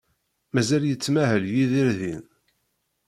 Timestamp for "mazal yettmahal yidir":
0.53-1.89